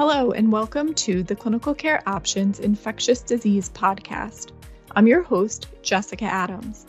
[0.00, 4.52] Hello, and welcome to the Clinical Care Options Infectious Disease Podcast.
[4.96, 6.86] I'm your host, Jessica Adams.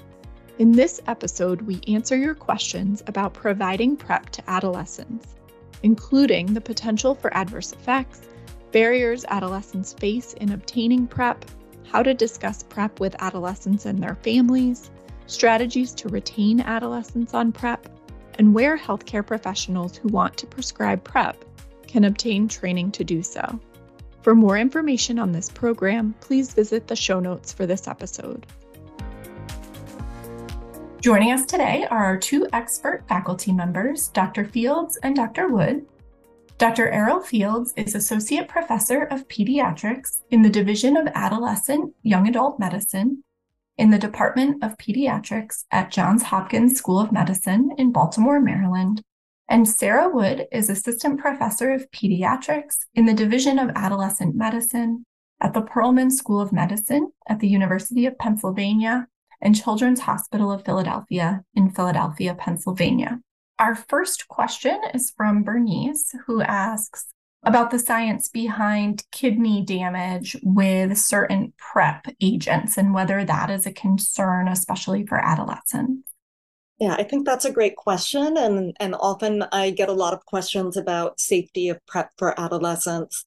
[0.60, 5.36] In this episode, we answer your questions about providing PrEP to adolescents,
[5.84, 8.22] including the potential for adverse effects,
[8.72, 11.44] barriers adolescents face in obtaining PrEP,
[11.92, 14.90] how to discuss PrEP with adolescents and their families,
[15.28, 17.90] strategies to retain adolescents on PrEP,
[18.40, 21.44] and where healthcare professionals who want to prescribe PrEP
[21.92, 23.60] can obtain training to do so.
[24.22, 28.46] For more information on this program, please visit the show notes for this episode.
[31.02, 34.46] Joining us today are our two expert faculty members, Dr.
[34.46, 35.50] Fields and Dr.
[35.50, 35.86] Wood.
[36.60, 36.90] Dr.
[36.90, 43.24] Errol Fields is Associate Professor of Pediatrics in the Division of Adolescent Young Adult Medicine
[43.78, 49.02] in the Department of Pediatrics at Johns Hopkins School of Medicine in Baltimore, Maryland.
[49.52, 55.06] And Sarah Wood is Assistant Professor of Pediatrics in the Division of Adolescent Medicine
[55.42, 59.08] at the Perelman School of Medicine at the University of Pennsylvania
[59.42, 63.20] and Children's Hospital of Philadelphia in Philadelphia, Pennsylvania.
[63.60, 67.08] Our first question is from Bernice, who asks
[67.44, 73.74] about the science behind kidney damage with certain PrEP agents and whether that is a
[73.74, 76.11] concern, especially for adolescents.
[76.82, 78.38] Yeah, I think that's a great question.
[78.38, 83.24] And, and often I get a lot of questions about safety of PrEP for adolescents.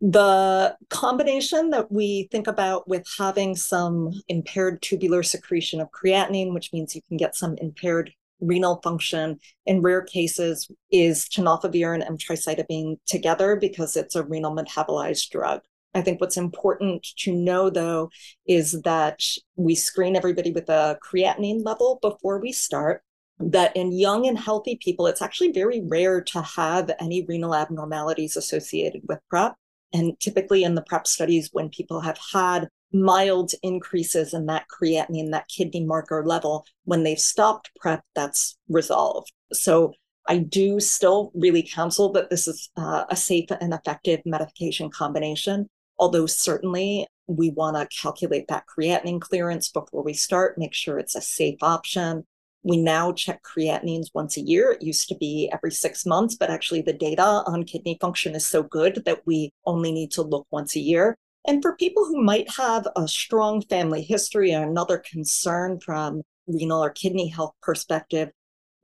[0.00, 6.72] The combination that we think about with having some impaired tubular secretion of creatinine, which
[6.72, 12.96] means you can get some impaired renal function in rare cases, is tenofovir and emtricitabine
[13.06, 15.60] together because it's a renal metabolized drug.
[15.94, 18.10] I think what's important to know, though,
[18.46, 19.20] is that
[19.56, 23.02] we screen everybody with a creatinine level before we start.
[23.38, 28.36] That in young and healthy people, it's actually very rare to have any renal abnormalities
[28.36, 29.54] associated with PrEP.
[29.92, 35.30] And typically in the PrEP studies, when people have had mild increases in that creatinine,
[35.30, 39.32] that kidney marker level, when they've stopped PrEP, that's resolved.
[39.52, 39.94] So
[40.28, 45.68] I do still really counsel that this is uh, a safe and effective medication combination.
[46.00, 51.14] Although certainly we want to calculate that creatinine clearance before we start, make sure it's
[51.14, 52.24] a safe option.
[52.62, 54.72] We now check creatinines once a year.
[54.72, 58.46] It used to be every six months, but actually the data on kidney function is
[58.46, 61.16] so good that we only need to look once a year.
[61.46, 66.82] And for people who might have a strong family history or another concern from renal
[66.82, 68.30] or kidney health perspective,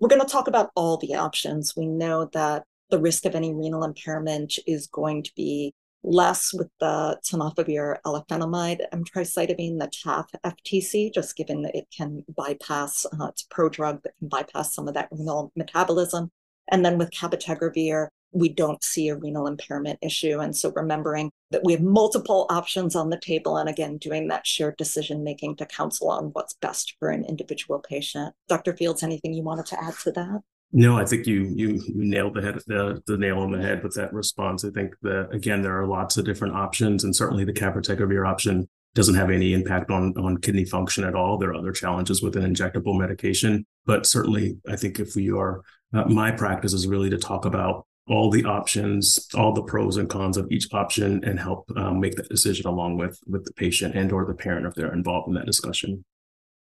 [0.01, 1.75] we're going to talk about all the options.
[1.75, 5.73] We know that the risk of any renal impairment is going to be
[6.07, 13.05] less with the tenofovir alafenamide emtricitabine, the TAF FTC, just given that it can bypass,
[13.07, 16.31] uh, it's a prodrug that can bypass some of that renal metabolism.
[16.71, 20.41] And then with cabotegravir, we don't see a renal impairment issue.
[20.41, 24.47] And so remembering that we have multiple options on the table and again, doing that
[24.47, 28.35] shared decision making to counsel on what's best for an individual patient.
[28.49, 28.77] Dr.
[28.77, 30.43] Fields, anything you wanted to add to that?
[30.73, 33.95] No, I think you you nailed the head the the nail on the head with
[33.95, 34.65] that response.
[34.65, 38.69] I think that again there are lots of different options, and certainly the cabotegravir option
[38.95, 41.39] doesn't have any impact on on kidney function at all.
[41.39, 45.63] There are other challenges with an injectable medication, but certainly I think if we are
[45.95, 50.09] uh, my practice is really to talk about all the options, all the pros and
[50.09, 53.95] cons of each option, and help um, make that decision along with with the patient
[53.95, 56.05] and or the parent if they're involved in that discussion.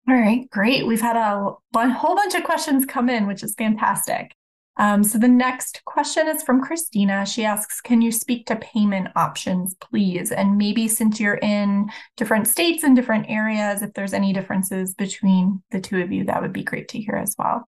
[0.07, 0.85] All right, great.
[0.85, 4.35] We've had a, whole bunch of questions come in, which is fantastic.
[4.77, 7.25] Um, so the next question is from Christina.
[7.25, 10.31] She asks, Can you speak to payment options, please?
[10.31, 15.61] And maybe since you're in different states and different areas, if there's any differences between
[15.71, 17.67] the two of you, that would be great to hear as well.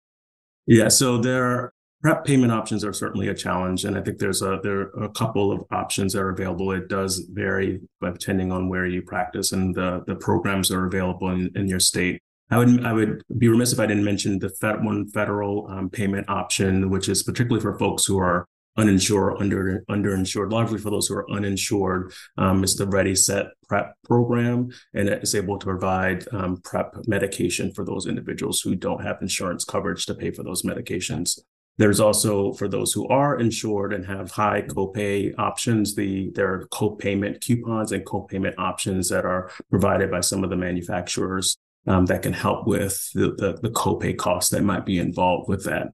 [0.67, 1.73] Yeah, so there
[2.03, 5.09] PrEP payment options are certainly a challenge, and I think there's a there are a
[5.09, 6.71] couple of options that are available.
[6.71, 11.31] It does vary depending on where you practice and the the programs that are available
[11.31, 12.23] in, in your state.
[12.51, 15.91] I would I would be remiss if I didn't mention the Fed, one federal um,
[15.91, 21.09] payment option, which is particularly for folks who are uninsured, under underinsured, largely for those
[21.09, 22.13] who are uninsured.
[22.39, 26.95] Um, it's the Ready Set PrEP program, and it is able to provide um, PrEP
[27.09, 31.41] medication for those individuals who don't have insurance coverage to pay for those medications.
[31.79, 36.69] There's also for those who are insured and have high copay options, the there are
[36.69, 42.23] copayment coupons and copayment options that are provided by some of the manufacturers um, that
[42.23, 45.89] can help with the, the, the copay costs that might be involved with that.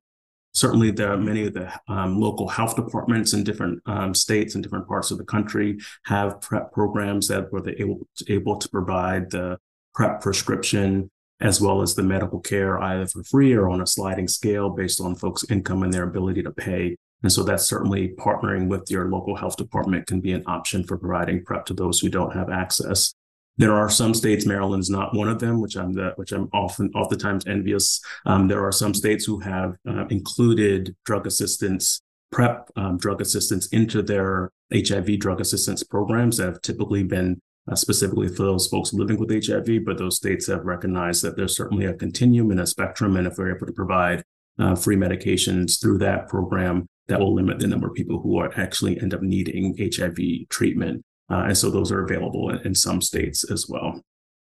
[0.54, 4.62] Certainly, there are many of the um, local health departments in different um, states and
[4.62, 9.58] different parts of the country have PrEP programs that were able, able to provide the
[9.94, 11.10] PrEP prescription
[11.40, 15.00] as well as the medical care either for free or on a sliding scale based
[15.00, 16.96] on folks' income and their ability to pay.
[17.22, 20.98] And so that's certainly partnering with your local health department can be an option for
[20.98, 23.14] providing PrEP to those who don't have access.
[23.56, 26.90] There are some states, Maryland's not one of them, which I'm the, which I'm often
[26.94, 28.00] oftentimes envious.
[28.26, 32.00] Um, there are some states who have uh, included drug assistance,
[32.32, 37.40] PrEP um, drug assistance into their HIV drug assistance programs that have typically been
[37.70, 41.56] uh, specifically for those folks living with HIV, but those states have recognized that there's
[41.56, 43.16] certainly a continuum and a spectrum.
[43.16, 44.22] And if we're able to provide
[44.58, 48.52] uh, free medications through that program, that will limit the number of people who are
[48.58, 51.02] actually end up needing HIV treatment.
[51.30, 54.00] Uh, and so those are available in, in, some states as well.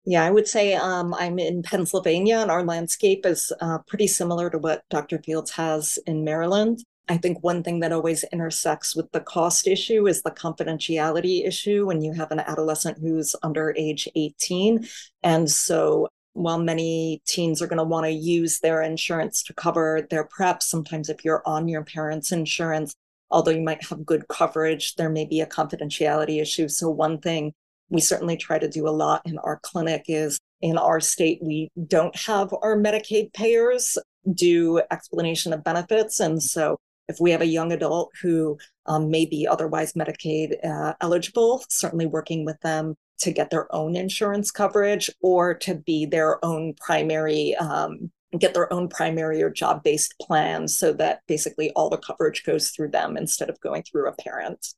[0.05, 4.49] Yeah, I would say um, I'm in Pennsylvania, and our landscape is uh, pretty similar
[4.51, 5.19] to what Dr.
[5.19, 6.85] Fields has in Maryland.
[7.11, 11.85] I think one thing that always intersects with the cost issue is the confidentiality issue
[11.85, 14.87] when you have an adolescent who's under age 18.
[15.25, 20.07] And so while many teens are going to want to use their insurance to cover
[20.09, 22.95] their PrEP, sometimes if you're on your parents' insurance,
[23.29, 26.69] although you might have good coverage, there may be a confidentiality issue.
[26.69, 27.53] So, one thing
[27.89, 31.71] we certainly try to do a lot in our clinic is in our state, we
[31.89, 33.99] don't have our Medicaid payers
[34.33, 36.21] do explanation of benefits.
[36.21, 36.79] And so,
[37.11, 42.07] if we have a young adult who um, may be otherwise Medicaid uh, eligible, certainly
[42.07, 47.55] working with them to get their own insurance coverage or to be their own primary
[47.57, 52.45] um, get their own primary or job based plan so that basically all the coverage
[52.45, 54.75] goes through them instead of going through a parent.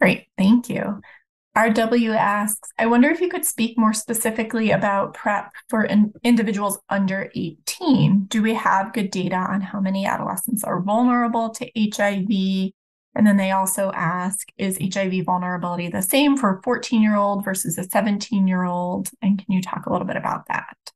[0.00, 1.00] Great, thank you.
[1.56, 6.78] RW asks, I wonder if you could speak more specifically about PrEP for in- individuals
[6.88, 8.24] under 18.
[8.24, 12.72] Do we have good data on how many adolescents are vulnerable to HIV?
[13.14, 17.44] And then they also ask, is HIV vulnerability the same for a 14 year old
[17.44, 19.10] versus a 17 year old?
[19.20, 20.91] And can you talk a little bit about that?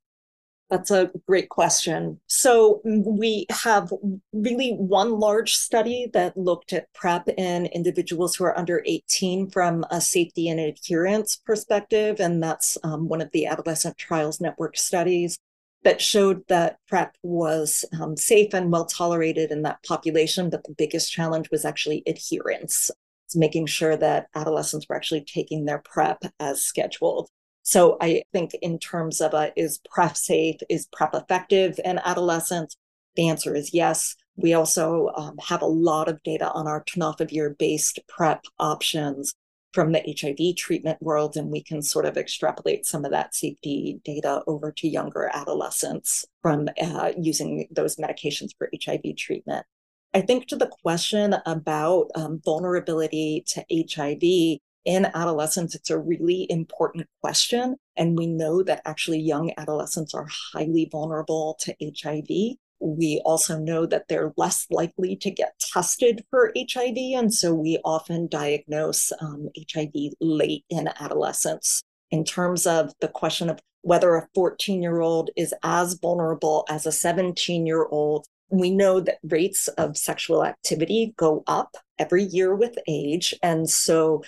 [0.68, 2.20] That's a great question.
[2.26, 3.92] So, we have
[4.32, 9.84] really one large study that looked at PrEP in individuals who are under 18 from
[9.90, 12.18] a safety and adherence perspective.
[12.18, 15.38] And that's um, one of the Adolescent Trials Network studies
[15.84, 20.50] that showed that PrEP was um, safe and well tolerated in that population.
[20.50, 22.90] But the biggest challenge was actually adherence.
[23.26, 27.28] It's making sure that adolescents were actually taking their PrEP as scheduled.
[27.66, 32.76] So I think in terms of a, is PrEP safe, is PrEP effective in adolescents?
[33.16, 34.14] The answer is yes.
[34.36, 39.34] We also um, have a lot of data on our tenofovir based PrEP options
[39.72, 44.00] from the HIV treatment world, and we can sort of extrapolate some of that safety
[44.04, 49.66] data over to younger adolescents from uh, using those medications for HIV treatment.
[50.14, 56.46] I think to the question about um, vulnerability to HIV in adolescence, it's a really
[56.48, 57.76] important question.
[57.96, 62.56] And we know that actually young adolescents are highly vulnerable to HIV.
[62.78, 66.96] We also know that they're less likely to get tested for HIV.
[67.16, 71.82] And so we often diagnose um, HIV late in adolescence.
[72.12, 76.86] In terms of the question of whether a 14 year old is as vulnerable as
[76.86, 82.54] a 17 year old, we know that rates of sexual activity go up every year
[82.54, 83.34] with age.
[83.42, 84.22] And so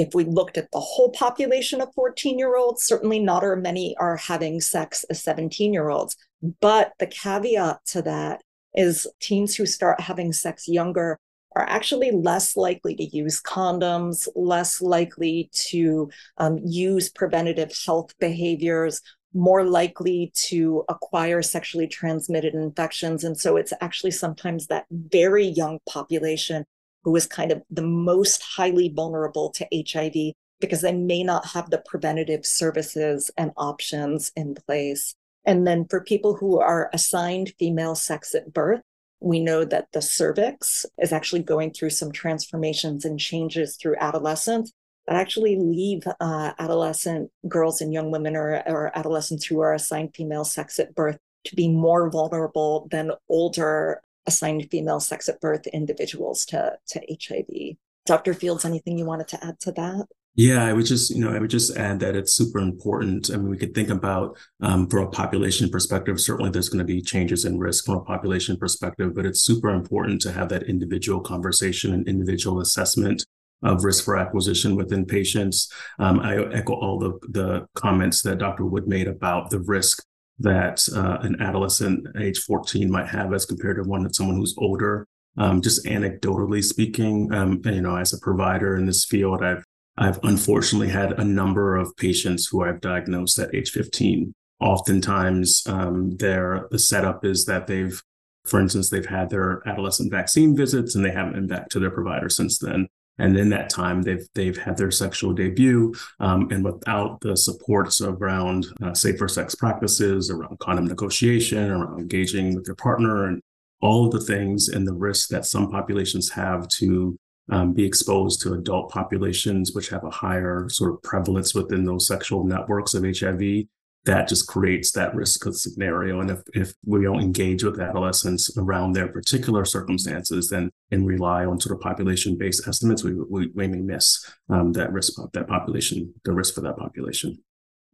[0.00, 3.94] if we looked at the whole population of 14 year olds, certainly not as many
[3.98, 6.16] are having sex as 17 year olds.
[6.60, 8.40] But the caveat to that
[8.74, 11.18] is teens who start having sex younger
[11.54, 19.02] are actually less likely to use condoms, less likely to um, use preventative health behaviors,
[19.34, 23.22] more likely to acquire sexually transmitted infections.
[23.22, 26.64] And so it's actually sometimes that very young population
[27.04, 31.70] who is kind of the most highly vulnerable to HIV because they may not have
[31.70, 35.14] the preventative services and options in place.
[35.44, 38.82] And then for people who are assigned female sex at birth,
[39.20, 44.72] we know that the cervix is actually going through some transformations and changes through adolescence
[45.06, 50.14] that actually leave uh, adolescent girls and young women or, or adolescents who are assigned
[50.14, 55.66] female sex at birth to be more vulnerable than older assigned female sex at birth
[55.66, 57.76] individuals to, to HIV.
[58.06, 58.32] Dr.
[58.32, 60.06] Fields, anything you wanted to add to that?
[60.36, 63.30] Yeah, I would just, you know, I would just add that it's super important.
[63.32, 66.84] I mean, we could think about um, from a population perspective, certainly there's going to
[66.84, 70.62] be changes in risk from a population perspective, but it's super important to have that
[70.62, 73.26] individual conversation and individual assessment
[73.62, 75.70] of risk for acquisition within patients.
[75.98, 78.64] Um, I echo all the, the comments that Dr.
[78.64, 80.04] Wood made about the risk
[80.40, 85.06] that uh, an adolescent age 14 might have as compared to one someone who's older.
[85.36, 89.64] Um, just anecdotally speaking, um, you know, as a provider in this field, I've
[89.96, 94.32] I've unfortunately had a number of patients who I've diagnosed at age 15.
[94.60, 98.02] Oftentimes, um, their the setup is that they've
[98.46, 101.90] For instance, they've had their adolescent vaccine visits and they haven't been back to their
[101.90, 102.88] provider since then.
[103.18, 108.00] And in that time, they've they've had their sexual debut, um, and without the supports
[108.00, 113.42] around uh, safer sex practices, around condom negotiation, around engaging with their partner, and
[113.82, 117.16] all of the things and the risks that some populations have to
[117.50, 122.06] um, be exposed to adult populations, which have a higher sort of prevalence within those
[122.06, 123.64] sexual networks of HIV,
[124.04, 126.20] that just creates that risk scenario.
[126.20, 131.44] And if, if we don't engage with adolescents around their particular circumstances, then and rely
[131.44, 135.30] on sort of population based estimates, we, we, we may miss um, that risk of
[135.32, 137.38] that population, the risk for that population.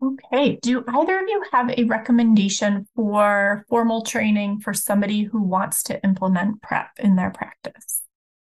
[0.02, 0.58] Okay.
[0.60, 6.02] Do either of you have a recommendation for formal training for somebody who wants to
[6.04, 8.02] implement PrEP in their practice?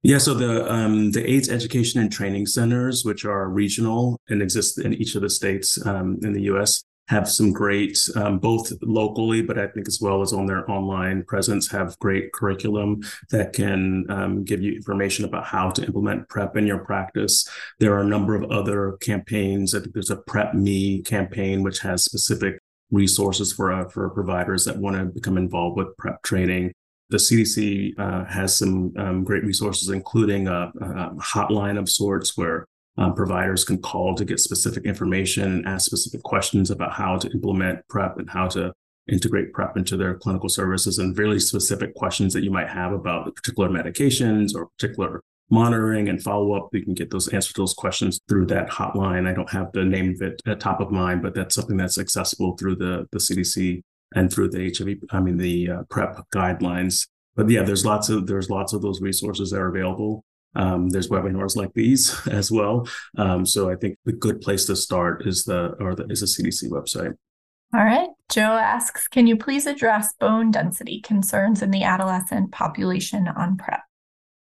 [0.05, 4.81] Yeah, so the um, the AIDS education and training centers, which are regional and exist
[4.81, 6.83] in each of the states um, in the U.S.,
[7.13, 11.25] have some great, um, both locally, but I think as well as on their online
[11.25, 16.57] presence, have great curriculum that can um, give you information about how to implement PrEP
[16.57, 17.47] in your practice.
[17.79, 19.75] There are a number of other campaigns.
[19.75, 22.59] I think there's a PrEP Me campaign, which has specific
[22.91, 26.73] resources for uh, for providers that want to become involved with PrEP training.
[27.11, 32.67] The CDC uh, has some um, great resources, including a, a hotline of sorts where
[32.99, 37.31] um, providers can call to get specific information and ask specific questions about how to
[37.31, 38.73] implement PrEP and how to
[39.09, 43.25] integrate PrEP into their clinical services and really specific questions that you might have about
[43.25, 46.69] the particular medications or particular monitoring and follow up.
[46.73, 49.29] You can get those answers to those questions through that hotline.
[49.29, 51.99] I don't have the name of it at top of mind, but that's something that's
[51.99, 53.83] accessible through the, the CDC
[54.15, 57.09] and through the HIV, I mean, the uh, PrEP guidelines.
[57.35, 60.25] But yeah, there's lots of, there's lots of those resources that are available.
[60.55, 62.89] Um, there's webinars like these as well.
[63.17, 66.27] Um, so I think the good place to start is the or the, is the
[66.27, 67.15] CDC website.
[67.75, 68.11] All right.
[68.29, 73.81] Joe asks, can you please address bone density concerns in the adolescent population on PrEP?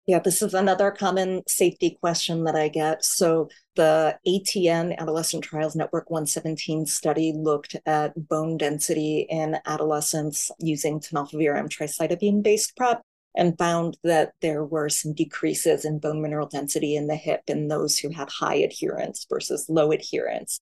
[0.07, 3.05] Yeah, this is another common safety question that I get.
[3.05, 10.99] So the ATN Adolescent Trials Network 117 study looked at bone density in adolescents using
[10.99, 13.01] tenofovir emtricitabine based PrEP
[13.37, 17.69] and found that there were some decreases in bone mineral density in the hip in
[17.69, 20.61] those who had high adherence versus low adherence.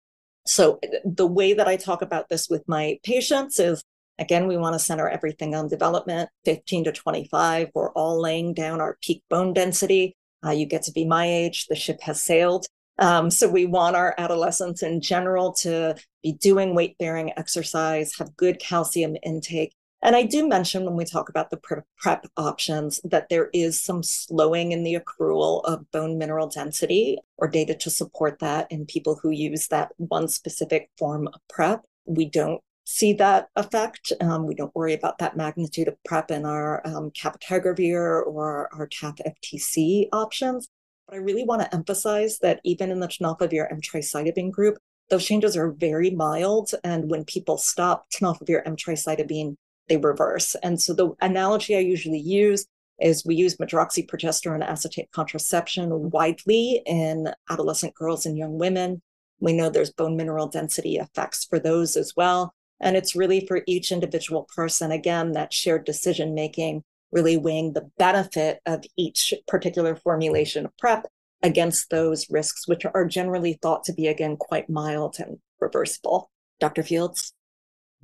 [0.48, 3.84] So, the way that I talk about this with my patients is
[4.19, 7.69] again, we want to center everything on development 15 to 25.
[7.74, 10.15] We're all laying down our peak bone density.
[10.45, 12.67] Uh, you get to be my age, the ship has sailed.
[12.98, 18.36] Um, so, we want our adolescents in general to be doing weight bearing exercise, have
[18.38, 19.74] good calcium intake,
[20.05, 24.03] and I do mention when we talk about the PrEP options that there is some
[24.03, 29.19] slowing in the accrual of bone mineral density or data to support that in people
[29.21, 31.83] who use that one specific form of PrEP.
[32.05, 34.13] We don't see that effect.
[34.21, 39.17] Um, we don't worry about that magnitude of PrEP in our um, or our TAF
[39.25, 40.69] FTC options.
[41.07, 44.77] But I really want to emphasize that even in the tenofovir emtricitabine group,
[45.09, 46.71] those changes are very mild.
[46.83, 49.55] And when people stop tenofovir emtricitabine
[49.87, 50.55] they reverse.
[50.63, 52.65] And so the analogy I usually use
[52.99, 59.01] is we use medroxyprogesterone acetate contraception widely in adolescent girls and young women.
[59.39, 62.53] We know there's bone mineral density effects for those as well.
[62.79, 67.89] And it's really for each individual person, again, that shared decision making, really weighing the
[67.97, 71.05] benefit of each particular formulation of PrEP
[71.41, 76.31] against those risks, which are generally thought to be, again, quite mild and reversible.
[76.59, 76.83] Dr.
[76.83, 77.33] Fields?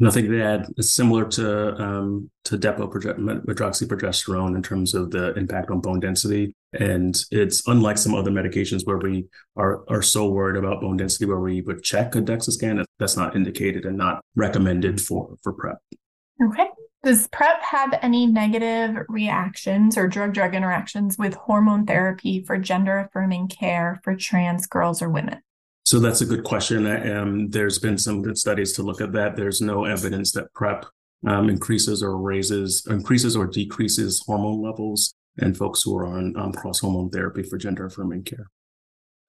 [0.01, 0.65] Nothing to add.
[0.77, 6.55] It's similar to um, to depo medroxyprogesterone in terms of the impact on bone density,
[6.73, 11.25] and it's unlike some other medications where we are are so worried about bone density
[11.25, 12.83] where we would check a DEXA scan.
[12.97, 15.77] That's not indicated and not recommended for for PrEP.
[16.43, 16.67] Okay.
[17.03, 22.97] Does PrEP have any negative reactions or drug drug interactions with hormone therapy for gender
[22.97, 25.43] affirming care for trans girls or women?
[25.91, 26.87] So that's a good question.
[26.87, 29.35] Um, there's been some good studies to look at that.
[29.35, 30.85] There's no evidence that PrEP
[31.27, 36.53] um, increases or raises, increases or decreases hormone levels in folks who are on um,
[36.53, 38.47] cross hormone therapy for gender affirming care.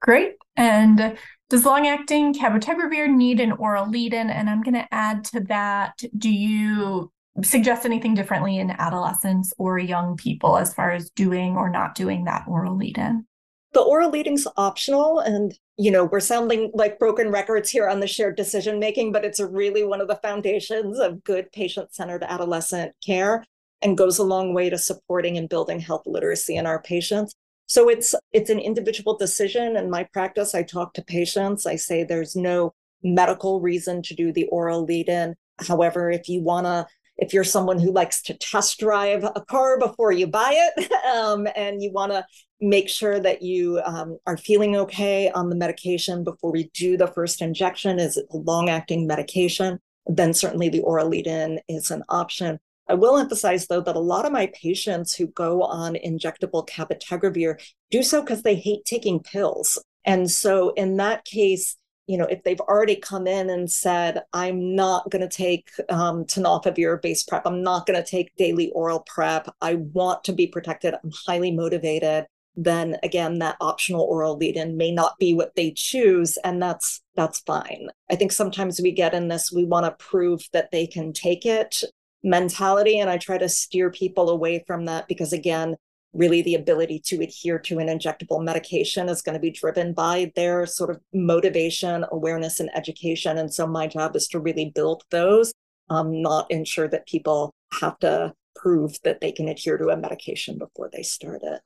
[0.03, 0.37] Great.
[0.55, 1.19] And
[1.51, 4.31] does long acting cabotegravir need an oral lead in?
[4.31, 7.11] And I'm going to add to that do you
[7.43, 12.27] suggest anything differently in adolescents or young people as far as doing or not doing
[12.27, 13.27] that oral lead in?
[13.73, 18.01] The oral lead in's optional and you know, we're sounding like broken records here on
[18.01, 22.23] the shared decision making, but it's really one of the foundations of good patient centered
[22.23, 23.45] adolescent care
[23.81, 27.35] and goes a long way to supporting and building health literacy in our patients.
[27.67, 29.77] So it's it's an individual decision.
[29.77, 31.67] In my practice, I talk to patients.
[31.67, 35.35] I say there's no medical reason to do the oral lead in.
[35.67, 39.79] However, if you want to if you're someone who likes to test drive a car
[39.79, 42.25] before you buy it um, and you want to
[42.61, 47.09] make sure that you um, are feeling okay on the medication before we do the
[47.09, 51.91] first injection is it a long acting medication then certainly the oral lead in is
[51.91, 55.95] an option I will emphasize, though, that a lot of my patients who go on
[55.95, 57.59] injectable cabotegravir
[57.91, 59.83] do so because they hate taking pills.
[60.05, 64.75] And so, in that case, you know, if they've already come in and said, I'm
[64.75, 69.01] not going to take um, tenofovir base prep, I'm not going to take daily oral
[69.01, 74.57] prep, I want to be protected, I'm highly motivated, then again, that optional oral lead
[74.57, 76.37] in may not be what they choose.
[76.45, 77.89] And that's that's fine.
[78.11, 81.47] I think sometimes we get in this, we want to prove that they can take
[81.47, 81.83] it
[82.23, 82.99] mentality.
[82.99, 85.77] And I try to steer people away from that because, again,
[86.13, 90.33] really the ability to adhere to an injectable medication is going to be driven by
[90.37, 93.39] their sort of motivation, awareness, and education.
[93.39, 95.53] And so my job is to really build those,
[95.89, 100.59] um, not ensure that people have to prove that they can adhere to a medication
[100.59, 101.61] before they start it.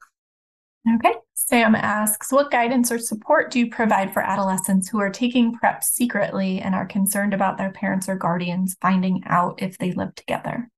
[0.94, 1.14] Okay.
[1.34, 5.82] Sam asks, what guidance or support do you provide for adolescents who are taking PrEP
[5.82, 10.70] secretly and are concerned about their parents or guardians finding out if they live together?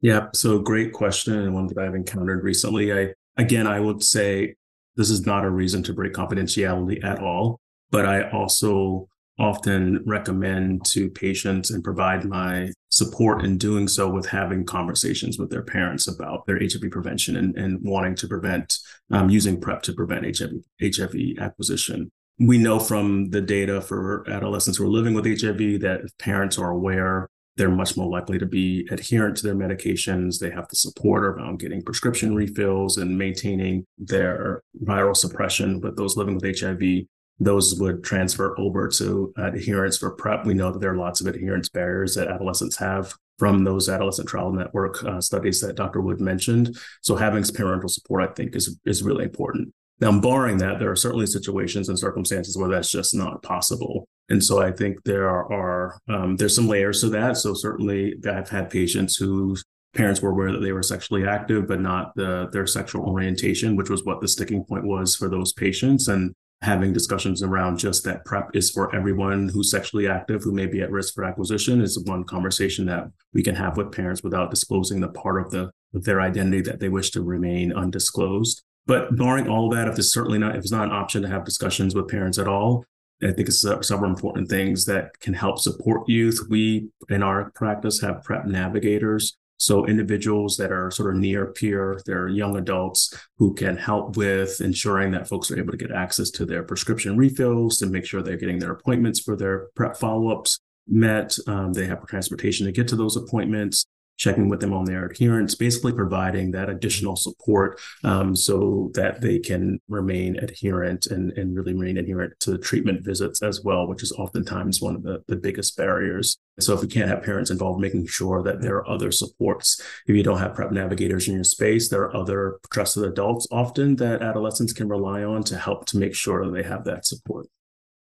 [0.00, 2.92] Yeah, so great question and one that I've encountered recently.
[2.92, 4.54] I again, I would say
[4.96, 10.84] this is not a reason to break confidentiality at all, but I also often recommend
[10.84, 16.08] to patients and provide my support in doing so with having conversations with their parents
[16.08, 18.78] about their HIV prevention and, and wanting to prevent
[19.12, 20.50] um, using PrEP to prevent HIV,
[20.82, 22.10] HIV acquisition.
[22.40, 26.58] We know from the data for adolescents who are living with HIV that if parents
[26.58, 30.38] are aware, they're much more likely to be adherent to their medications.
[30.38, 35.80] They have the support around getting prescription refills and maintaining their viral suppression.
[35.80, 37.06] But those living with HIV
[37.40, 40.44] those would transfer over to adherence for PrEP.
[40.44, 44.28] We know that there are lots of adherence barriers that adolescents have from those adolescent
[44.28, 46.00] trial network uh, studies that Dr.
[46.00, 46.76] Wood mentioned.
[47.02, 49.72] So having parental support, I think, is is really important.
[50.00, 54.06] Now, barring that, there are certainly situations and circumstances where that's just not possible.
[54.28, 57.36] And so I think there are um, there's some layers to that.
[57.36, 61.80] So certainly, I've had patients whose parents were aware that they were sexually active, but
[61.80, 66.08] not the, their sexual orientation, which was what the sticking point was for those patients.
[66.08, 70.66] And having discussions around just that PrEP is for everyone who's sexually active who may
[70.66, 74.50] be at risk for acquisition is one conversation that we can have with parents without
[74.50, 78.62] disclosing the part of the of their identity that they wish to remain undisclosed.
[78.88, 81.44] But barring all that, if it's certainly not if it's not an option to have
[81.44, 82.84] discussions with parents at all,
[83.22, 86.40] I think it's several important things that can help support youth.
[86.50, 92.00] We in our practice have PrEP navigators so individuals that are sort of near peer,
[92.06, 96.30] they're young adults who can help with ensuring that folks are able to get access
[96.30, 100.60] to their prescription refills to make sure they're getting their appointments for their prep follow-ups
[100.86, 101.36] met.
[101.48, 103.84] Um, they have transportation to get to those appointments
[104.18, 109.38] checking with them on their adherence, basically providing that additional support um, so that they
[109.38, 114.02] can remain adherent and, and really remain adherent to the treatment visits as well, which
[114.02, 116.36] is oftentimes one of the, the biggest barriers.
[116.60, 119.80] So if we can't have parents involved, making sure that there are other supports.
[120.06, 123.96] If you don't have PrEP navigators in your space, there are other trusted adults often
[123.96, 127.46] that adolescents can rely on to help to make sure that they have that support.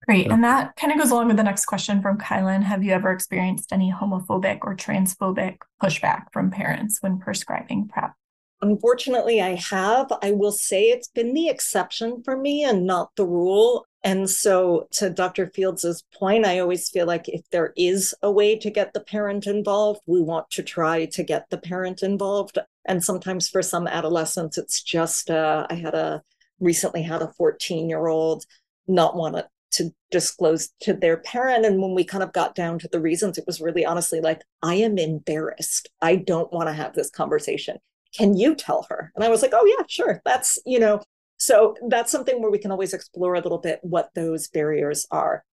[0.05, 0.31] Great.
[0.31, 2.63] And that kind of goes along with the next question from Kylan.
[2.63, 8.13] Have you ever experienced any homophobic or transphobic pushback from parents when prescribing PrEP?
[8.63, 10.11] Unfortunately, I have.
[10.21, 13.85] I will say it's been the exception for me and not the rule.
[14.03, 15.51] And so, to Dr.
[15.53, 19.45] Fields's point, I always feel like if there is a way to get the parent
[19.45, 22.57] involved, we want to try to get the parent involved.
[22.85, 26.23] And sometimes for some adolescents, it's just uh, I had a
[26.59, 28.45] recently had a 14 year old
[28.87, 29.47] not want to
[30.11, 31.65] to disclose to their parent.
[31.65, 34.41] And when we kind of got down to the reasons, it was really honestly like,
[34.61, 35.89] I am embarrassed.
[36.01, 37.77] I don't want to have this conversation.
[38.15, 39.11] Can you tell her?
[39.15, 40.21] And I was like, oh, yeah, sure.
[40.25, 41.01] That's, you know,
[41.37, 45.43] so that's something where we can always explore a little bit what those barriers are.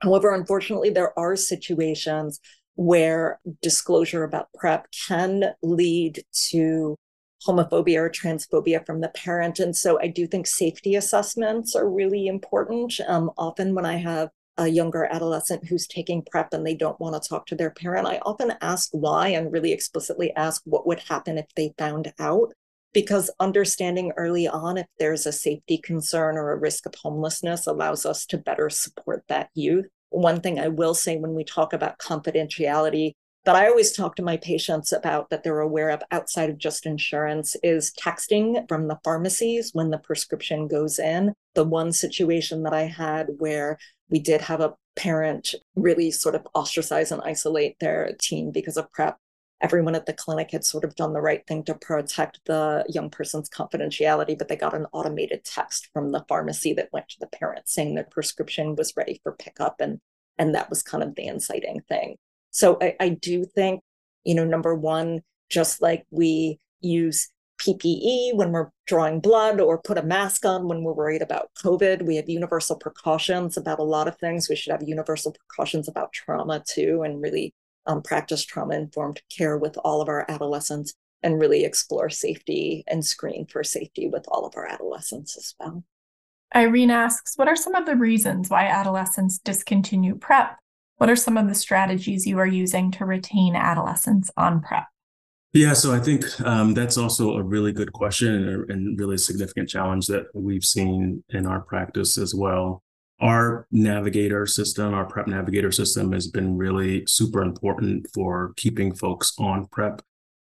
[0.00, 2.40] However, unfortunately, there are situations
[2.74, 6.96] where disclosure about PrEP can lead to
[7.46, 9.58] homophobia or transphobia from the parent.
[9.58, 12.98] And so I do think safety assessments are really important.
[13.06, 17.20] Um, often when I have a younger adolescent who's taking PrEP and they don't want
[17.20, 21.00] to talk to their parent, I often ask why and really explicitly ask what would
[21.00, 22.52] happen if they found out.
[22.92, 28.06] Because understanding early on if there's a safety concern or a risk of homelessness allows
[28.06, 29.86] us to better support that youth.
[30.08, 33.12] One thing I will say when we talk about confidentiality,
[33.46, 36.84] that I always talk to my patients about that they're aware of outside of just
[36.84, 41.32] insurance is texting from the pharmacies when the prescription goes in.
[41.54, 43.78] The one situation that I had where
[44.10, 48.90] we did have a parent really sort of ostracize and isolate their teen because of
[48.92, 49.16] PrEP
[49.60, 53.08] everyone at the clinic had sort of done the right thing to protect the young
[53.08, 57.26] person's confidentiality, but they got an automated text from the pharmacy that went to the
[57.26, 59.76] parent saying their prescription was ready for pickup.
[59.80, 60.00] And,
[60.36, 62.16] and that was kind of the inciting thing.
[62.56, 63.82] So I, I do think,
[64.24, 67.28] you know, number one, just like we use
[67.60, 72.06] PPE when we're drawing blood or put a mask on when we're worried about COVID.
[72.06, 74.48] We have universal precautions about a lot of things.
[74.48, 77.52] We should have universal precautions about trauma too, and really
[77.84, 83.04] um, practice trauma informed care with all of our adolescents and really explore safety and
[83.04, 85.84] screen for safety with all of our adolescents as well.
[86.54, 90.56] Irene asks What are some of the reasons why adolescents discontinue PrEP?
[90.98, 94.86] What are some of the strategies you are using to retain adolescents on PrEP?
[95.52, 99.68] Yeah, so I think um, that's also a really good question and, and really significant
[99.68, 102.82] challenge that we've seen in our practice as well.
[103.20, 109.32] Our navigator system, our PrEP navigator system, has been really super important for keeping folks
[109.38, 110.02] on PrEP,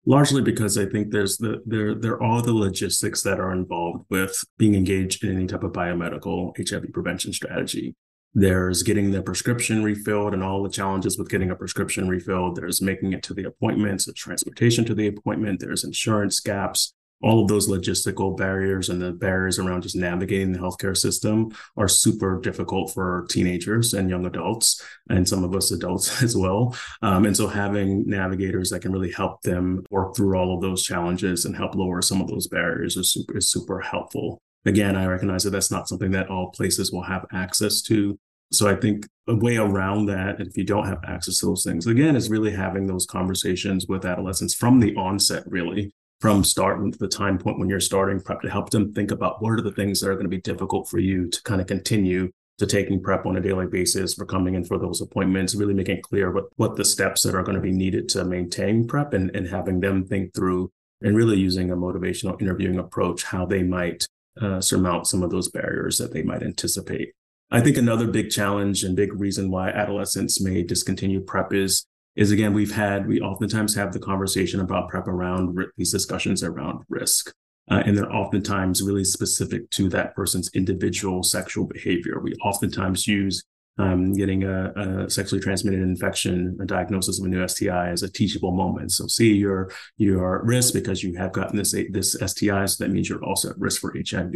[0.06, 4.04] largely because I think there's the there there are all the logistics that are involved
[4.10, 7.96] with being engaged in any type of biomedical HIV prevention strategy.
[8.32, 12.54] There's getting the prescription refilled and all the challenges with getting a prescription refilled.
[12.54, 15.58] There's making it to the appointments, the transportation to the appointment.
[15.58, 16.94] There's insurance gaps.
[17.22, 21.88] All of those logistical barriers and the barriers around just navigating the healthcare system are
[21.88, 26.74] super difficult for teenagers and young adults, and some of us adults as well.
[27.02, 30.82] Um, and so, having navigators that can really help them work through all of those
[30.82, 34.40] challenges and help lower some of those barriers is super, is super helpful.
[34.64, 38.18] Again, I recognize that that's not something that all places will have access to.
[38.52, 41.86] So I think a way around that, if you don't have access to those things,
[41.86, 47.08] again, is really having those conversations with adolescents from the onset, really, from start the
[47.08, 50.00] time point when you're starting prep to help them think about what are the things
[50.00, 53.24] that are going to be difficult for you to kind of continue to taking prep
[53.24, 56.76] on a daily basis for coming in for those appointments, really making clear what, what
[56.76, 60.04] the steps that are going to be needed to maintain prep and, and having them
[60.04, 60.70] think through
[61.00, 64.06] and really using a motivational interviewing approach, how they might
[64.40, 67.12] uh, surmount some of those barriers that they might anticipate.
[67.50, 72.30] I think another big challenge and big reason why adolescents may discontinue PrEP is is
[72.32, 77.32] again we've had we oftentimes have the conversation about PrEP around these discussions around risk.
[77.70, 82.18] Uh, and they're oftentimes really specific to that person's individual sexual behavior.
[82.18, 83.44] We oftentimes use
[83.78, 88.10] um, getting a, a, sexually transmitted infection, a diagnosis of a new STI is a
[88.10, 88.92] teachable moment.
[88.92, 92.90] So see you're you're at risk because you have gotten this this STI, so that
[92.90, 94.34] means you're also at risk for HIV.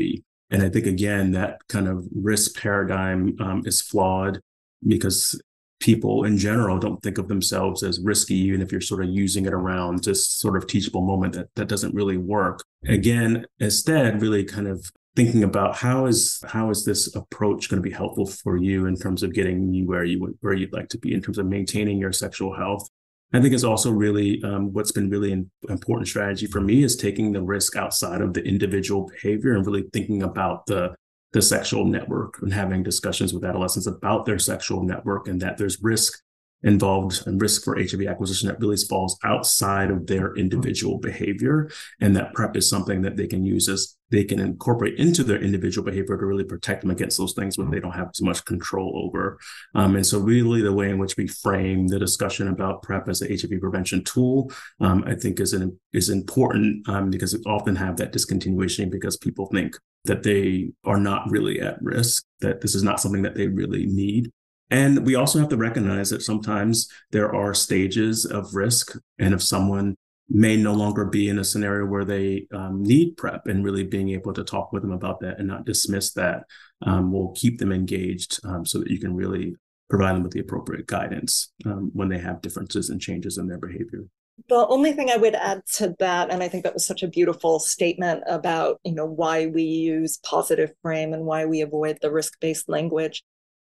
[0.50, 4.40] And I think again that kind of risk paradigm um, is flawed
[4.86, 5.40] because
[5.80, 9.44] people in general don't think of themselves as risky, even if you're sort of using
[9.44, 12.64] it around this sort of teachable moment that that doesn't really work.
[12.86, 17.88] Again, instead, really kind of thinking about how is how is this approach going to
[17.88, 20.88] be helpful for you in terms of getting you where you would, where you'd like
[20.88, 22.88] to be in terms of maintaining your sexual health.
[23.32, 26.94] I think it's also really um, what's been really an important strategy for me is
[26.94, 30.94] taking the risk outside of the individual behavior and really thinking about the
[31.32, 35.82] the sexual network and having discussions with adolescents about their sexual network and that there's
[35.82, 36.22] risk
[36.64, 41.70] involved and risk for HIV acquisition that really falls outside of their individual behavior.
[42.00, 45.40] And that PrEP is something that they can use as they can incorporate into their
[45.40, 48.44] individual behavior to really protect them against those things when they don't have as much
[48.44, 49.38] control over.
[49.74, 53.22] Um, and so, really, the way in which we frame the discussion about PrEP as
[53.22, 57.76] an HIV prevention tool, um, I think, is an, is important um, because we often
[57.76, 62.74] have that discontinuation because people think that they are not really at risk, that this
[62.74, 64.30] is not something that they really need.
[64.70, 68.96] And we also have to recognize that sometimes there are stages of risk.
[69.18, 69.96] And if someone
[70.28, 74.10] may no longer be in a scenario where they um, need prep and really being
[74.10, 76.44] able to talk with them about that and not dismiss that
[76.82, 79.54] um, will keep them engaged um, so that you can really
[79.90, 83.58] provide them with the appropriate guidance um, when they have differences and changes in their
[83.58, 84.04] behavior.
[84.48, 87.08] The only thing I would add to that, and I think that was such a
[87.08, 92.10] beautiful statement about, you know, why we use positive frame and why we avoid the
[92.10, 93.22] risk-based language,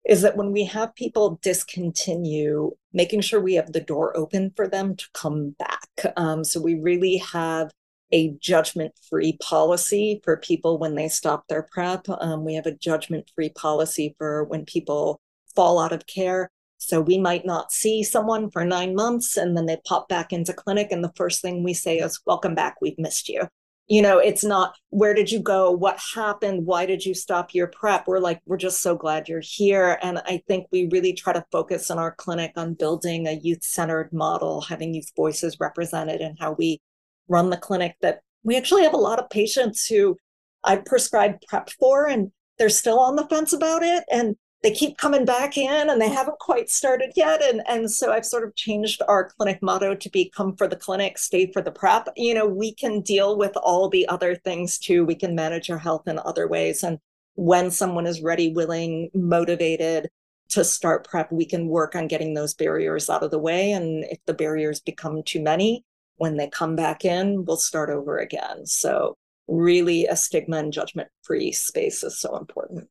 [0.05, 4.69] is that when we have people discontinue, making sure we have the door open for
[4.69, 5.88] them to come back.
[6.17, 7.71] Um, so we really have
[8.12, 12.07] a judgment free policy for people when they stop their prep.
[12.09, 15.21] Um, we have a judgment free policy for when people
[15.57, 16.51] fall out of care.
[16.79, 20.53] So we might not see someone for nine months and then they pop back into
[20.53, 20.88] clinic.
[20.90, 23.49] And the first thing we say is, Welcome back, we've missed you
[23.87, 25.70] you know it's not where did you go?
[25.70, 26.66] What happened?
[26.66, 28.07] Why did you stop your prep?
[28.07, 29.99] We're like we're just so glad you're here.
[30.03, 33.62] And i think we really try to focus in our clinic on building a youth
[33.64, 36.81] centered model having youth voices represented and how we
[37.29, 40.16] run the clinic that we actually have a lot of patients who
[40.64, 44.05] i prescribed prep for and they're still on the fence about it.
[44.11, 46.14] And they keep coming back in and they mm-hmm.
[46.14, 47.42] haven't quite started yet.
[47.42, 50.74] And, and so I've sort of changed our clinic motto to be come for the
[50.74, 52.09] clinic, stay for the prep.
[52.16, 55.05] You know, we can deal with all the other things too.
[55.05, 56.83] We can manage our health in other ways.
[56.83, 56.98] And
[57.35, 60.09] when someone is ready, willing, motivated
[60.48, 63.70] to start prep, we can work on getting those barriers out of the way.
[63.70, 65.85] And if the barriers become too many,
[66.16, 68.64] when they come back in, we'll start over again.
[68.64, 69.14] So,
[69.46, 72.88] really, a stigma and judgment free space is so important.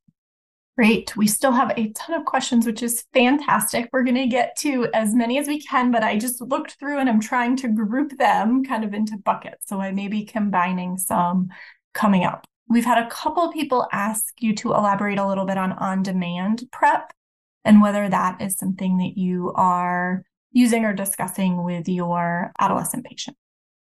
[0.76, 1.16] Great.
[1.16, 3.90] We still have a ton of questions, which is fantastic.
[3.94, 6.98] We're going to get to as many as we can, but I just looked through
[6.98, 9.68] and I'm trying to group them kind of into buckets.
[9.68, 11.50] So I may be combining some
[11.94, 12.48] coming up.
[12.68, 16.02] We've had a couple of people ask you to elaborate a little bit on on
[16.02, 17.14] demand prep
[17.66, 23.38] and whether that is something that you are using or discussing with your adolescent patient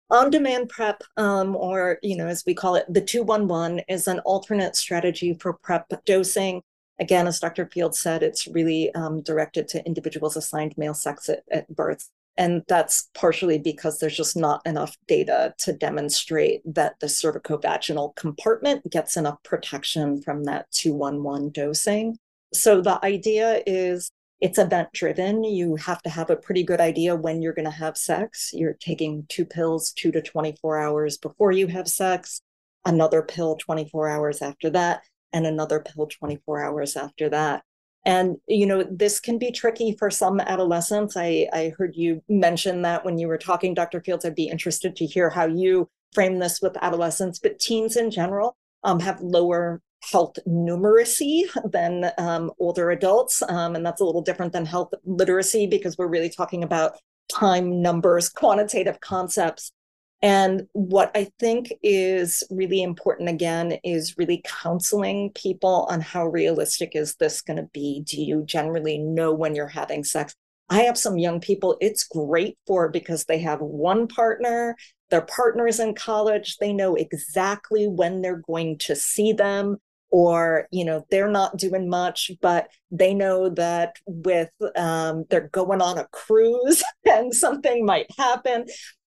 [0.10, 4.76] on-demand prep um, or you know as we call it the 211 is an alternate
[4.76, 6.62] strategy for prep dosing
[7.02, 7.66] Again, as Dr.
[7.66, 12.08] Field said, it's really um, directed to individuals assigned male sex at, at birth.
[12.38, 18.90] And that's partially because there's just not enough data to demonstrate that the cervicovaginal compartment
[18.90, 22.18] gets enough protection from that 211 dosing.
[22.54, 25.44] So the idea is it's event driven.
[25.44, 28.52] You have to have a pretty good idea when you're going to have sex.
[28.54, 32.42] You're taking two pills two to 24 hours before you have sex,
[32.86, 35.02] another pill 24 hours after that
[35.34, 37.64] and another pill 24 hours after that.
[38.06, 41.16] And, you know, this can be tricky for some adolescents.
[41.16, 44.02] I, I heard you mention that when you were talking, Dr.
[44.02, 44.26] Fields.
[44.26, 48.58] I'd be interested to hear how you frame this with adolescents, but teens in general
[48.84, 53.44] um, have lower health numeracy than um, older adults.
[53.44, 56.98] Um, and that's a little different than health literacy because we're really talking about
[57.32, 59.72] time numbers, quantitative concepts.
[60.22, 66.92] And what I think is really important again is really counseling people on how realistic
[66.96, 68.04] is this going to be?
[68.06, 70.36] Do you generally know when you're having sex?
[70.70, 74.78] I have some young people it's great for because they have one partner,
[75.10, 79.78] their partner is in college, they know exactly when they're going to see them
[80.12, 85.82] or you know they're not doing much but they know that with um, they're going
[85.82, 88.66] on a cruise and something might happen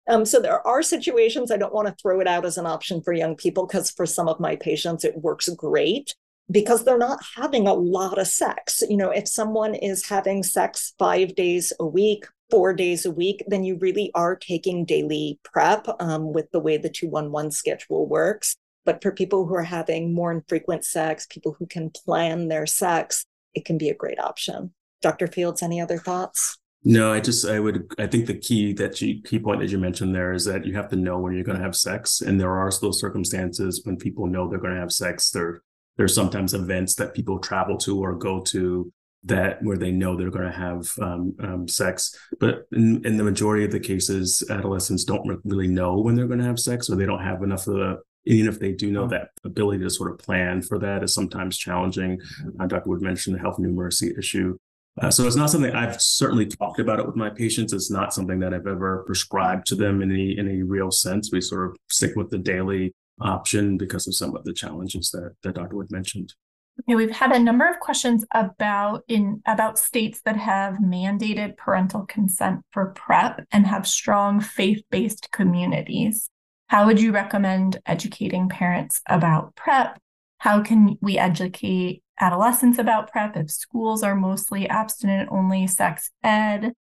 [0.09, 3.03] um, so there are situations I don't want to throw it out as an option
[3.03, 6.14] for young people because for some of my patients it works great
[6.51, 8.83] because they're not having a lot of sex.
[8.88, 13.43] You know, if someone is having sex five days a week, four days a week,
[13.49, 18.57] then you really are taking daily prep um, with the way the 211 schedule works.
[18.85, 23.25] But for people who are having more infrequent sex, people who can plan their sex,
[23.55, 24.75] it can be a great option.
[25.01, 25.27] Dr.
[25.27, 26.59] Fields, any other thoughts?
[26.87, 29.79] No, I just I would I think the key that you key point that you
[29.79, 32.38] mentioned there is that you have to know when you're going to have sex, and
[32.38, 35.31] there are those circumstances when people know they're going to have sex.
[35.31, 35.62] There
[35.97, 38.92] there's sometimes events that people travel to or go to
[39.25, 43.25] that where they know they're going to have um, um, sex, but in, in, the
[43.25, 46.97] majority of the cases, adolescents don't really know when they're going to have sex, or
[46.97, 50.11] they don't have enough of the even if they do know that ability to sort
[50.11, 52.20] of plan for that is sometimes challenging.
[52.59, 52.88] Uh, Dr.
[52.88, 54.57] Wood mentioned the health numeracy issue.
[55.00, 57.72] Uh, so it's not something I've certainly talked about it with my patients.
[57.72, 61.30] It's not something that I've ever prescribed to them in any in any real sense.
[61.33, 65.35] We sort of stick with the daily option because of some of the challenges that,
[65.42, 65.76] that Dr.
[65.76, 66.35] Wood mentioned.
[66.80, 72.04] Okay, we've had a number of questions about in about states that have mandated parental
[72.07, 76.28] consent for PrEP and have strong faith-based communities.
[76.68, 79.98] How would you recommend educating parents about PrEP?
[80.38, 86.72] How can we educate adolescents about PrEP if schools are mostly abstinent only sex ed.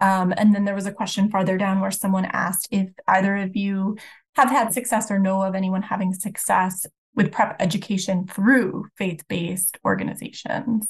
[0.00, 3.54] Um, and then there was a question farther down where someone asked if either of
[3.54, 3.96] you
[4.36, 9.78] have had success or know of anyone having success with PrEP education through faith based
[9.84, 10.88] organizations.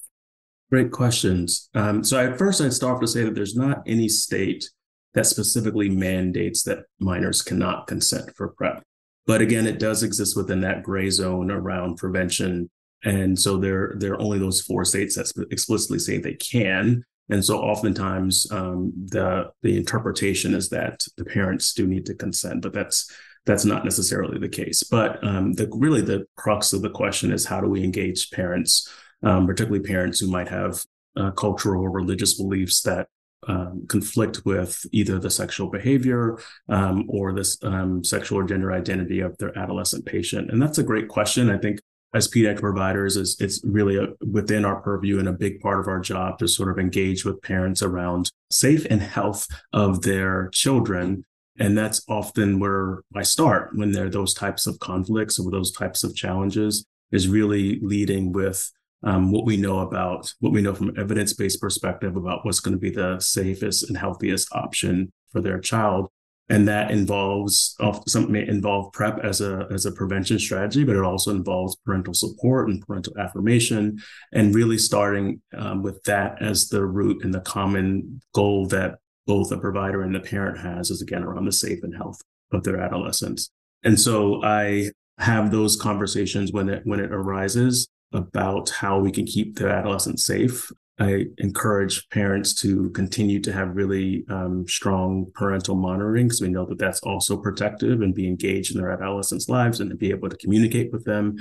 [0.71, 1.69] Great questions.
[1.75, 4.71] Um, so, at first, I'd start off to say that there's not any state
[5.15, 8.83] that specifically mandates that minors cannot consent for PrEP.
[9.27, 12.71] But again, it does exist within that gray zone around prevention
[13.05, 17.05] and so there, there are only those four states that explicitly say they can.
[17.31, 22.63] And so oftentimes um, the the interpretation is that the parents do need to consent,
[22.63, 23.11] but that's
[23.47, 24.83] that's not necessarily the case.
[24.83, 28.89] But um, the really the crux of the question is how do we engage parents,
[29.23, 30.85] um, particularly parents who might have
[31.17, 33.07] uh, cultural or religious beliefs that
[33.49, 39.21] um, conflict with either the sexual behavior um, or this um, sexual or gender identity
[39.21, 40.51] of their adolescent patient?
[40.51, 41.49] And that's a great question.
[41.49, 41.81] I think
[42.13, 45.89] as pediatric providers is it's really a, within our purview and a big part of
[45.89, 51.25] our job to sort of engage with parents around safe and health of their children.
[51.59, 55.73] And that's often where i start when there are those types of conflicts or those
[55.73, 58.71] types of challenges is really leading with
[59.03, 62.81] um, what we know about what we know from evidence-based perspective about what's going to
[62.81, 66.09] be the safest and healthiest option for their child
[66.51, 71.05] and that involves some may involve prep as a as a prevention strategy but it
[71.05, 73.99] also involves parental support and parental affirmation
[74.33, 79.49] and really starting um, with that as the root and the common goal that both
[79.49, 82.21] the provider and the parent has is again around the safe and health
[82.53, 83.51] of their adolescents
[83.85, 89.25] and so i have those conversations when it when it arises about how we can
[89.25, 90.71] keep their adolescents safe.
[91.01, 96.67] I encourage parents to continue to have really um, strong parental monitoring because we know
[96.67, 100.29] that that's also protective and be engaged in their adolescents' lives and to be able
[100.29, 101.37] to communicate with them.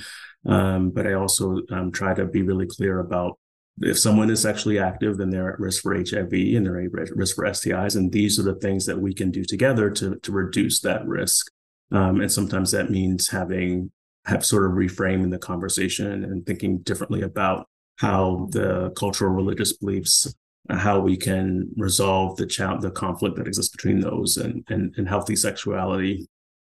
[0.45, 3.37] Um, but I also um, try to be really clear about
[3.81, 7.35] if someone is sexually active, then they're at risk for HIV and they're at risk
[7.35, 7.97] for STIs.
[7.97, 11.51] And these are the things that we can do together to, to reduce that risk.
[11.91, 13.91] Um, and sometimes that means having
[14.25, 17.67] have sort of reframing the conversation and thinking differently about
[17.99, 20.33] how the cultural religious beliefs
[20.69, 25.07] how we can resolve the challenge, the conflict that exists between those and, and, and
[25.07, 26.27] healthy sexuality.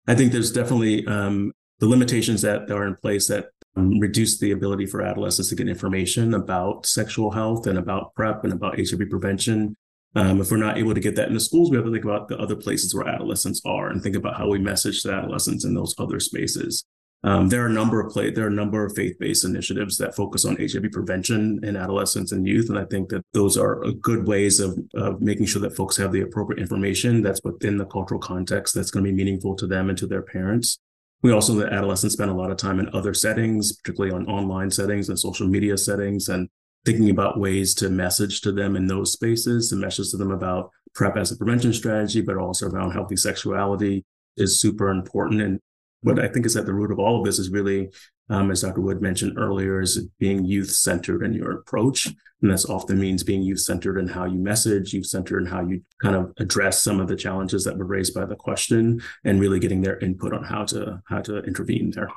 [0.06, 4.52] I think there's definitely um, the limitations that are in place that um, reduce the
[4.52, 9.10] ability for adolescents to get information about sexual health and about PrEP and about HIV
[9.10, 9.74] prevention.
[10.14, 12.04] Um, if we're not able to get that in the schools, we have to think
[12.04, 15.64] about the other places where adolescents are and think about how we message to adolescents
[15.64, 16.84] in those other spaces.
[17.24, 20.14] Um, there are a number of play, there are a number of faith-based initiatives that
[20.14, 24.28] focus on HIV prevention in adolescents and youth, and I think that those are good
[24.28, 28.20] ways of, of making sure that folks have the appropriate information that's within the cultural
[28.20, 30.78] context that's going to be meaningful to them and to their parents.
[31.22, 34.26] We also know that adolescents spend a lot of time in other settings, particularly on
[34.28, 36.48] online settings and social media settings, and
[36.84, 40.70] thinking about ways to message to them in those spaces, to message to them about
[40.94, 44.04] PrEP as a prevention strategy, but also around healthy sexuality
[44.36, 45.42] is super important.
[45.42, 45.60] And
[46.02, 47.90] what I think is at the root of all of this is really,
[48.30, 48.80] um, as Dr.
[48.80, 52.06] Wood mentioned earlier, is being youth centered in your approach.
[52.40, 55.62] And this often means being youth centered in how you message, youth centered in how
[55.62, 59.40] you kind of address some of the challenges that were raised by the question and
[59.40, 62.10] really getting their input on how to how to intervene there.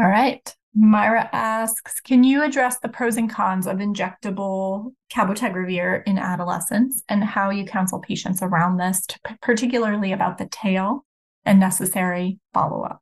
[0.00, 0.54] All right.
[0.74, 7.24] Myra asks, can you address the pros and cons of injectable cabotegravir in adolescents and
[7.24, 9.04] how you counsel patients around this,
[9.42, 11.04] particularly about the tail
[11.44, 13.00] and necessary follow up?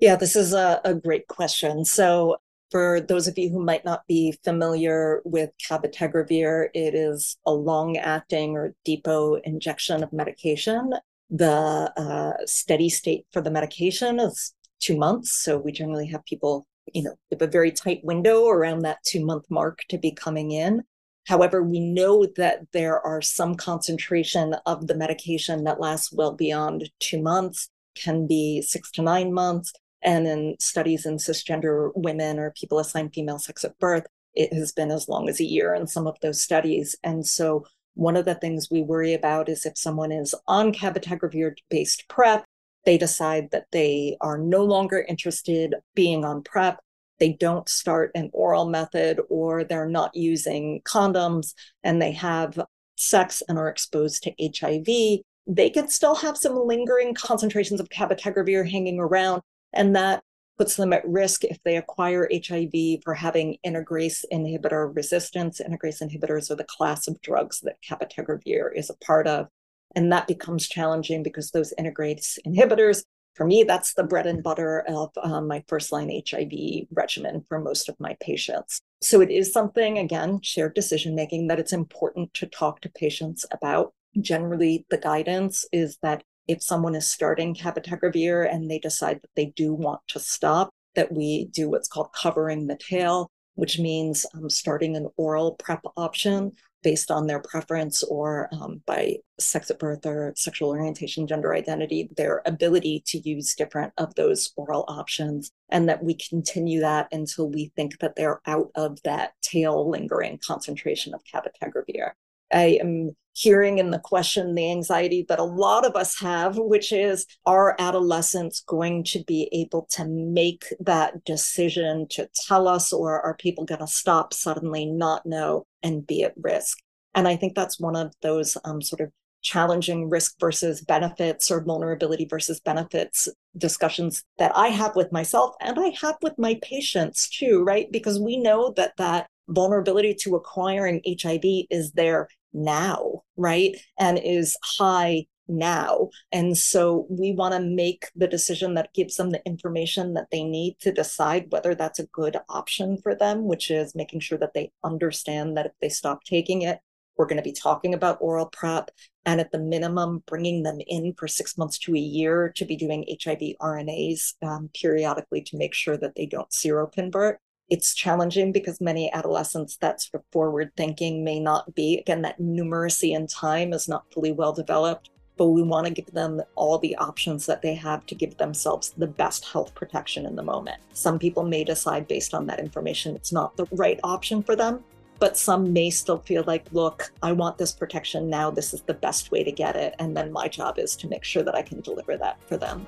[0.00, 1.84] Yeah, this is a, a great question.
[1.84, 2.36] So,
[2.70, 7.96] for those of you who might not be familiar with cabotegravir, it is a long
[7.96, 10.92] acting or depot injection of medication.
[11.30, 15.32] The uh, steady state for the medication is two months.
[15.32, 19.24] So, we generally have people, you know, have a very tight window around that two
[19.24, 20.84] month mark to be coming in.
[21.26, 26.88] However, we know that there are some concentration of the medication that lasts well beyond
[27.00, 29.72] two months, can be six to nine months.
[30.02, 34.72] And in studies in cisgender women or people assigned female sex at birth, it has
[34.72, 36.94] been as long as a year in some of those studies.
[37.02, 41.56] And so one of the things we worry about is if someone is on cabotegravir
[41.68, 42.44] based PrEP,
[42.84, 46.78] they decide that they are no longer interested being on PrEP.
[47.18, 52.60] They don't start an oral method or they're not using condoms and they have
[52.96, 55.22] sex and are exposed to HIV.
[55.48, 60.22] They can still have some lingering concentrations of cabotegravir hanging around and that
[60.58, 65.60] puts them at risk if they acquire HIV for having integrase inhibitor resistance.
[65.60, 69.46] Integrase inhibitors are the class of drugs that cabotegravir is a part of.
[69.94, 73.04] And that becomes challenging because those integrase inhibitors,
[73.34, 77.60] for me, that's the bread and butter of um, my first line HIV regimen for
[77.60, 78.80] most of my patients.
[79.00, 83.46] So it is something, again, shared decision making that it's important to talk to patients
[83.52, 83.94] about.
[84.20, 89.46] Generally, the guidance is that if someone is starting cabotegravir and they decide that they
[89.56, 94.48] do want to stop, that we do what's called covering the tail, which means um,
[94.48, 100.06] starting an oral PrEP option based on their preference or um, by sex at birth
[100.06, 105.88] or sexual orientation, gender identity, their ability to use different of those oral options, and
[105.88, 111.14] that we continue that until we think that they're out of that tail lingering concentration
[111.14, 112.12] of cabotegravir.
[112.52, 116.92] I am hearing in the question the anxiety that a lot of us have, which
[116.92, 123.20] is are adolescents going to be able to make that decision to tell us, or
[123.20, 126.78] are people going to stop suddenly, not know, and be at risk?
[127.14, 131.62] And I think that's one of those um, sort of challenging risk versus benefits or
[131.62, 137.28] vulnerability versus benefits discussions that I have with myself and I have with my patients
[137.28, 137.90] too, right?
[137.90, 143.76] Because we know that that vulnerability to acquiring HIV is there now, right?
[143.98, 146.10] And is high now.
[146.30, 150.44] And so we want to make the decision that gives them the information that they
[150.44, 154.54] need to decide whether that's a good option for them, which is making sure that
[154.54, 156.80] they understand that if they stop taking it,
[157.16, 158.90] we're going to be talking about oral PrEP
[159.24, 162.76] and at the minimum, bringing them in for six months to a year to be
[162.76, 167.36] doing HIV RNAs um, periodically to make sure that they don't seroconvert.
[167.70, 171.98] It's challenging because many adolescents that sort of forward thinking may not be.
[171.98, 176.12] Again, that numeracy in time is not fully well developed, but we want to give
[176.12, 180.34] them all the options that they have to give themselves the best health protection in
[180.34, 180.80] the moment.
[180.92, 184.82] Some people may decide based on that information it's not the right option for them,
[185.18, 188.50] but some may still feel like, look, I want this protection now.
[188.50, 189.94] This is the best way to get it.
[189.98, 192.86] And then my job is to make sure that I can deliver that for them.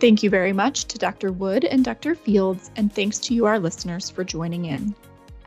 [0.00, 1.30] Thank you very much to Dr.
[1.30, 2.14] Wood and Dr.
[2.14, 4.94] Fields, and thanks to you, our listeners, for joining in.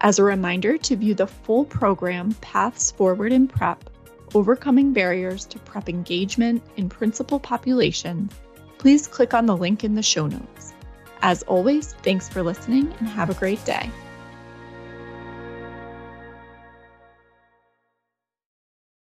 [0.01, 3.89] As a reminder, to view the full program, Paths Forward in PrEP,
[4.35, 8.31] Overcoming Barriers to PrEP Engagement in Principal Populations,
[8.77, 10.75] please click on the link in the show notes.
[11.23, 13.89] As always, thanks for listening and have a great day.